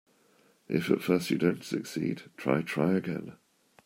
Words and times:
If 0.67 0.89
at 0.89 1.03
first 1.03 1.29
you 1.29 1.37
don't 1.37 1.63
succeed, 1.63 2.23
try, 2.35 2.63
try 2.63 2.93
again. 2.93 3.33